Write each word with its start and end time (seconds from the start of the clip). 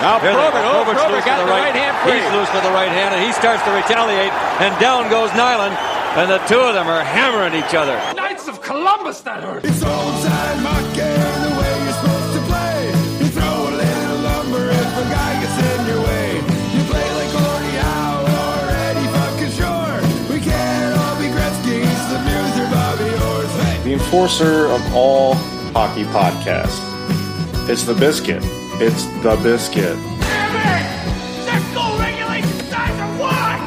Now 0.00 0.16
Here 0.18 0.32
they 0.32 0.36
Probert, 0.40 0.64
go. 0.64 0.70
oh, 0.72 0.84
Probert's 0.84 1.00
Probert 1.00 1.16
loose 1.20 1.24
got 1.28 1.38
with 1.38 1.46
the 1.46 1.52
right 1.52 1.76
hand 1.76 1.92
free. 2.00 2.16
He's 2.16 2.32
loose 2.32 2.48
with 2.56 2.64
the 2.64 2.72
right 2.72 2.88
hand, 2.88 3.12
and 3.14 3.20
he 3.20 3.32
starts 3.36 3.60
to 3.68 3.72
retaliate. 3.76 4.32
And 4.64 4.72
down 4.80 5.10
goes 5.12 5.28
Nylund, 5.36 5.76
and 6.16 6.26
the 6.32 6.40
two 6.48 6.60
of 6.60 6.72
them 6.72 6.88
are 6.88 7.04
hammering 7.04 7.52
each 7.52 7.74
other. 7.76 8.00
Knights 8.16 8.48
of 8.48 8.62
Columbus, 8.64 9.20
that 9.28 9.44
hurt. 9.44 9.60
It's 9.64 9.84
old 9.84 10.16
time 10.24 10.58
hockey, 10.64 11.04
the 11.04 11.52
way 11.60 11.72
you're 11.84 11.98
supposed 12.00 12.32
to 12.32 12.42
play. 12.48 12.80
You 13.20 13.28
throw 13.28 13.56
a 13.68 13.72
little 13.76 14.18
lumber 14.24 14.64
if 14.72 14.90
a 15.04 15.04
guy 15.12 15.32
gets 15.44 15.56
in 15.68 15.80
your 15.92 16.00
way. 16.00 16.26
You 16.72 16.80
play 16.88 17.06
like 17.20 17.30
Gordie 17.36 17.78
Howe 17.84 18.24
or 18.24 18.56
Eddie 18.88 19.08
fucking 19.12 19.52
Shore. 19.52 20.00
We 20.32 20.40
can't 20.40 20.96
all 20.96 21.16
be 21.20 21.28
Gretzky's, 21.28 22.00
Lemieux's 22.08 22.68
Bobby 22.72 23.10
Orr's. 23.36 23.52
The 23.84 23.92
enforcer 24.00 24.64
of 24.72 24.80
all 24.96 25.36
hockey 25.76 26.08
podcasts. 26.08 26.88
It's 27.68 27.84
the 27.84 27.94
biscuit. 27.94 28.42
It's 28.80 29.04
the 29.22 29.36
biscuit. 29.42 29.96
Damn 30.20 30.56
it! 30.56 30.84
There's 31.46 31.68
no 31.74 31.98
regulation 31.98 32.58
size 32.66 33.00
of 33.00 33.18
what? 33.20 33.60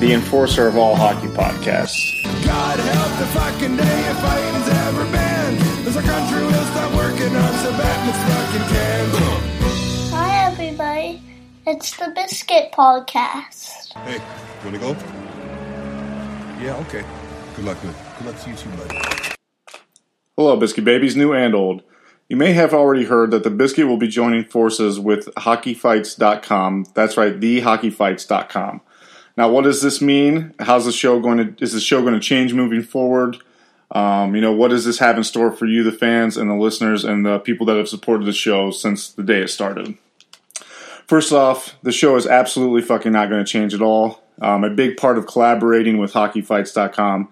The 0.00 0.12
enforcer 0.12 0.66
of 0.66 0.76
all 0.76 0.96
hockey 0.96 1.28
podcasts. 1.28 2.24
God 2.44 2.78
help 2.80 3.18
the 3.18 3.26
fucking 3.26 3.76
day 3.76 4.10
if 4.10 4.18
fighting's 4.18 4.68
ever 4.68 5.04
banned. 5.12 5.58
As 5.86 5.96
our 5.96 6.02
country 6.02 6.42
will 6.42 6.64
stop 6.72 6.92
working 6.94 7.36
on 7.36 7.52
so 7.62 7.70
bad 7.72 8.08
it's 8.08 8.18
fucking 8.26 8.66
can. 8.74 9.08
Hi, 10.14 10.46
everybody. 10.50 11.22
It's 11.66 11.96
the 11.96 12.10
Biscuit 12.14 12.72
Podcast. 12.72 13.92
Hey, 14.04 14.14
you 14.14 14.64
wanna 14.64 14.78
go? 14.78 14.96
Yeah, 16.60 16.76
okay. 16.86 17.04
Good 17.54 17.64
luck, 17.66 17.80
good. 17.82 17.94
Good 18.18 18.26
luck 18.26 18.40
to 18.42 18.50
you 18.50 18.56
too, 18.56 18.70
buddy. 18.70 19.37
Hello, 20.38 20.56
Biscuit 20.56 20.84
Babies, 20.84 21.16
new 21.16 21.32
and 21.32 21.52
old. 21.52 21.82
You 22.28 22.36
may 22.36 22.52
have 22.52 22.72
already 22.72 23.06
heard 23.06 23.32
that 23.32 23.42
the 23.42 23.50
Biscuit 23.50 23.88
will 23.88 23.96
be 23.96 24.06
joining 24.06 24.44
forces 24.44 25.00
with 25.00 25.26
hockeyfights.com. 25.34 26.86
That's 26.94 27.16
right, 27.16 27.40
thehockeyfights.com. 27.40 28.80
Now, 29.36 29.50
what 29.50 29.64
does 29.64 29.82
this 29.82 30.00
mean? 30.00 30.54
How's 30.60 30.84
the 30.84 30.92
show 30.92 31.18
going 31.18 31.38
to, 31.38 31.60
is 31.60 31.72
the 31.72 31.80
show 31.80 32.02
going 32.02 32.14
to 32.14 32.20
change 32.20 32.54
moving 32.54 32.82
forward? 32.82 33.38
Um, 33.90 34.36
you 34.36 34.40
know, 34.40 34.52
what 34.52 34.68
does 34.68 34.84
this 34.84 35.00
have 35.00 35.16
in 35.16 35.24
store 35.24 35.50
for 35.50 35.66
you, 35.66 35.82
the 35.82 35.90
fans 35.90 36.36
and 36.36 36.48
the 36.48 36.54
listeners 36.54 37.04
and 37.04 37.26
the 37.26 37.40
people 37.40 37.66
that 37.66 37.76
have 37.76 37.88
supported 37.88 38.24
the 38.24 38.32
show 38.32 38.70
since 38.70 39.08
the 39.08 39.24
day 39.24 39.40
it 39.40 39.48
started? 39.48 39.98
First 41.08 41.32
off, 41.32 41.74
the 41.82 41.90
show 41.90 42.14
is 42.14 42.28
absolutely 42.28 42.82
fucking 42.82 43.10
not 43.10 43.28
going 43.28 43.44
to 43.44 43.52
change 43.52 43.74
at 43.74 43.82
all. 43.82 44.22
Um, 44.40 44.62
a 44.62 44.70
big 44.70 44.98
part 44.98 45.18
of 45.18 45.26
collaborating 45.26 45.98
with 45.98 46.12
hockeyfights.com 46.12 47.28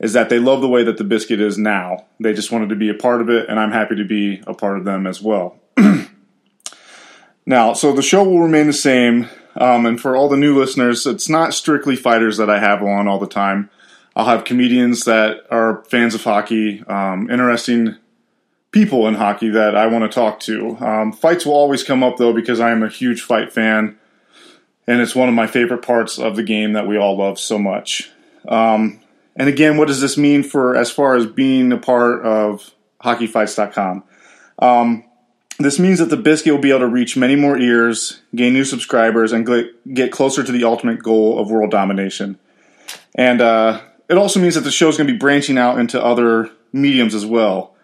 is 0.00 0.12
that 0.12 0.28
they 0.28 0.38
love 0.38 0.60
the 0.60 0.68
way 0.68 0.84
that 0.84 0.96
the 0.96 1.04
biscuit 1.04 1.40
is 1.40 1.58
now. 1.58 2.06
They 2.20 2.32
just 2.32 2.52
wanted 2.52 2.68
to 2.68 2.76
be 2.76 2.88
a 2.88 2.94
part 2.94 3.20
of 3.20 3.28
it, 3.28 3.48
and 3.48 3.58
I'm 3.58 3.72
happy 3.72 3.96
to 3.96 4.04
be 4.04 4.42
a 4.46 4.54
part 4.54 4.78
of 4.78 4.84
them 4.84 5.06
as 5.06 5.20
well. 5.20 5.58
now, 7.46 7.72
so 7.72 7.92
the 7.92 8.02
show 8.02 8.24
will 8.24 8.40
remain 8.40 8.66
the 8.66 8.72
same. 8.72 9.28
Um, 9.56 9.86
and 9.86 10.00
for 10.00 10.14
all 10.14 10.28
the 10.28 10.36
new 10.36 10.56
listeners, 10.56 11.04
it's 11.04 11.28
not 11.28 11.52
strictly 11.52 11.96
fighters 11.96 12.36
that 12.36 12.48
I 12.48 12.60
have 12.60 12.82
on 12.82 13.08
all 13.08 13.18
the 13.18 13.26
time. 13.26 13.70
I'll 14.14 14.26
have 14.26 14.44
comedians 14.44 15.04
that 15.04 15.46
are 15.50 15.84
fans 15.84 16.14
of 16.14 16.22
hockey, 16.22 16.84
um, 16.86 17.30
interesting 17.30 17.96
people 18.70 19.08
in 19.08 19.14
hockey 19.14 19.50
that 19.50 19.76
I 19.76 19.86
want 19.86 20.10
to 20.10 20.14
talk 20.14 20.40
to. 20.40 20.76
Um, 20.78 21.12
fights 21.12 21.46
will 21.46 21.54
always 21.54 21.82
come 21.82 22.02
up 22.02 22.18
though 22.18 22.32
because 22.32 22.60
I 22.60 22.70
am 22.70 22.82
a 22.82 22.88
huge 22.88 23.22
fight 23.22 23.52
fan, 23.52 23.98
and 24.86 25.00
it's 25.00 25.14
one 25.14 25.28
of 25.28 25.34
my 25.34 25.46
favorite 25.46 25.82
parts 25.82 26.18
of 26.18 26.36
the 26.36 26.42
game 26.42 26.74
that 26.74 26.86
we 26.86 26.96
all 26.96 27.16
love 27.16 27.38
so 27.38 27.58
much. 27.58 28.10
Um, 28.46 29.00
and 29.38 29.48
again, 29.48 29.76
what 29.76 29.88
does 29.88 30.00
this 30.00 30.18
mean 30.18 30.42
for 30.42 30.76
as 30.76 30.90
far 30.90 31.14
as 31.14 31.24
being 31.24 31.72
a 31.72 31.78
part 31.78 32.22
of 32.26 32.74
hockeyfights.com? 33.02 34.02
Um, 34.58 35.04
this 35.60 35.78
means 35.78 36.00
that 36.00 36.06
the 36.06 36.16
biscuit 36.16 36.52
will 36.52 36.60
be 36.60 36.70
able 36.70 36.80
to 36.80 36.88
reach 36.88 37.16
many 37.16 37.36
more 37.36 37.56
ears, 37.56 38.20
gain 38.34 38.52
new 38.52 38.64
subscribers, 38.64 39.32
and 39.32 39.48
get 39.92 40.12
closer 40.12 40.42
to 40.42 40.52
the 40.52 40.64
ultimate 40.64 41.02
goal 41.02 41.38
of 41.38 41.50
world 41.50 41.70
domination. 41.70 42.38
And 43.14 43.40
uh, 43.40 43.80
it 44.08 44.18
also 44.18 44.40
means 44.40 44.56
that 44.56 44.62
the 44.62 44.70
show 44.70 44.88
is 44.88 44.96
going 44.96 45.06
to 45.06 45.12
be 45.12 45.18
branching 45.18 45.56
out 45.56 45.78
into 45.78 46.02
other 46.02 46.50
mediums 46.72 47.14
as 47.14 47.24
well. 47.24 47.74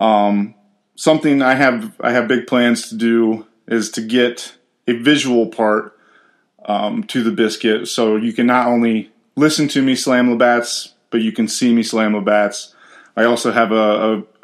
Um, 0.00 0.54
something 0.94 1.42
I 1.42 1.54
have 1.54 1.94
I 2.00 2.12
have 2.12 2.28
big 2.28 2.46
plans 2.46 2.88
to 2.88 2.96
do 2.96 3.46
is 3.66 3.90
to 3.92 4.02
get 4.02 4.56
a 4.86 4.92
visual 4.92 5.46
part 5.46 5.98
um, 6.64 7.04
to 7.04 7.22
the 7.22 7.30
biscuit, 7.30 7.88
so 7.88 8.16
you 8.16 8.32
can 8.32 8.46
not 8.46 8.66
only 8.66 9.10
listen 9.36 9.68
to 9.68 9.82
me 9.82 9.94
slam 9.94 10.28
Labatts, 10.28 10.92
but 11.16 11.22
you 11.22 11.32
can 11.32 11.48
see 11.48 11.72
me 11.72 11.82
slam 11.82 12.12
Labatts. 12.12 12.74
I 13.16 13.24
also 13.24 13.50
have 13.50 13.72
a, 13.72 13.74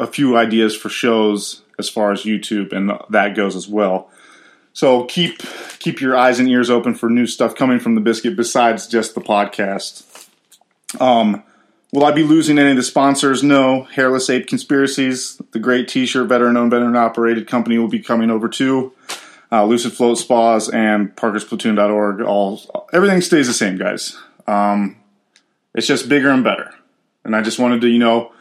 a, 0.01 0.05
a 0.05 0.07
few 0.07 0.39
ideas 0.39 0.75
for 0.75 0.89
shows 0.89 1.61
as 1.79 1.91
far 1.91 2.13
as 2.13 2.23
YouTube 2.23 2.73
and 2.73 2.91
that 3.11 3.37
goes 3.37 3.55
as 3.55 3.69
well. 3.69 4.11
So 4.73 5.05
keep 5.05 5.43
keep 5.81 6.01
your 6.01 6.17
eyes 6.17 6.41
and 6.41 6.49
ears 6.49 6.71
open 6.71 6.95
for 6.95 7.11
new 7.11 7.27
stuff 7.27 7.55
coming 7.55 7.79
from 7.79 7.95
the 7.95 8.01
biscuit 8.01 8.37
besides 8.37 8.87
just 8.87 9.15
the 9.15 9.21
podcast. 9.21 10.29
Um, 10.99 11.43
will 11.93 12.07
I 12.07 12.13
be 12.13 12.23
losing 12.23 12.59
any 12.59 12.71
of 12.71 12.79
the 12.79 12.83
sponsors? 12.83 13.43
No. 13.43 13.83
Hairless 13.83 14.31
Ape 14.31 14.47
Conspiracies, 14.47 15.43
the 15.51 15.59
great 15.59 15.89
T-shirt, 15.89 16.27
veteran 16.27 16.57
owned, 16.57 16.71
veteran 16.71 16.97
operated 16.97 17.47
company 17.47 17.77
will 17.77 17.89
be 17.89 18.01
coming 18.01 18.31
over 18.31 18.49
too. 18.49 18.95
Uh, 19.51 19.67
Lucid 19.67 19.93
Float 19.93 20.17
Spas 20.17 20.71
and 20.71 21.15
ParkersPlatoon.org. 21.17 22.23
All 22.23 22.89
everything 22.95 23.21
stays 23.21 23.47
the 23.47 23.53
same, 23.53 23.77
guys. 23.77 24.17
Um, 24.47 24.97
it's 25.75 25.87
just 25.87 26.09
bigger 26.09 26.31
and 26.31 26.45
better. 26.45 26.75
And 27.25 27.37
I 27.37 27.43
just 27.43 27.59
wanted 27.59 27.81
to, 27.83 27.89
you 27.89 27.99
know, 27.99 28.33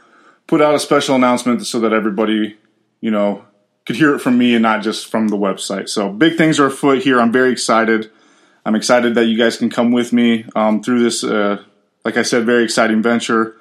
put 0.47 0.62
out 0.62 0.75
a 0.75 0.80
special 0.80 1.16
announcement 1.16 1.66
so 1.66 1.80
that 1.81 1.94
everybody, 1.94 2.58
you 3.00 3.12
know, 3.12 3.46
could 3.86 3.96
hear 3.96 4.16
it 4.16 4.19
from 4.19 4.38
me 4.38 4.53
and 4.53 4.62
not 4.62 4.81
just 4.81 5.08
from 5.08 5.28
the 5.30 5.38
website. 5.38 5.90
So 5.90 6.12
big 6.12 6.38
things 6.38 6.59
are 6.59 6.68
afoot 6.68 7.03
here. 7.03 7.20
I'm 7.20 7.31
very 7.31 7.52
excited. 7.52 8.12
I'm 8.66 8.75
excited 8.75 9.16
that 9.16 9.25
you 9.25 9.38
guys 9.38 9.58
can 9.58 9.70
come 9.70 9.91
with 9.91 10.14
me 10.14 10.46
um, 10.56 10.84
through 10.84 11.03
this, 11.03 11.24
uh, 11.24 11.64
like 12.06 12.18
I 12.18 12.22
said, 12.22 12.46
very 12.46 12.64
exciting 12.64 13.02
venture. 13.02 13.56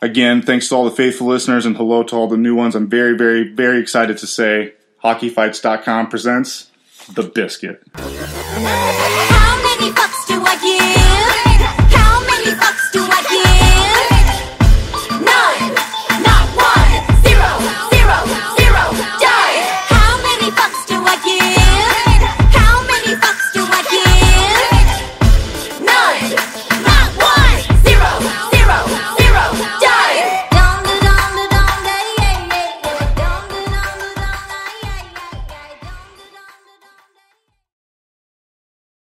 Again, 0.00 0.42
thanks 0.42 0.68
to 0.68 0.76
all 0.76 0.84
the 0.84 0.92
faithful 0.92 1.26
listeners 1.26 1.66
and 1.66 1.76
hello 1.76 2.04
to 2.04 2.14
all 2.14 2.28
the 2.28 2.36
new 2.36 2.54
ones. 2.54 2.76
I'm 2.76 2.88
very, 2.88 3.16
very, 3.16 3.52
very 3.52 3.80
excited 3.80 4.18
to 4.18 4.26
say 4.28 4.74
hockeyfights.com 5.02 6.08
presents 6.08 6.70
The 7.12 7.24
Biscuit. 7.24 7.82